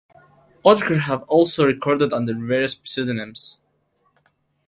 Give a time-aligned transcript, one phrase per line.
[0.65, 3.59] Autechre have also recorded under various pseudonyms.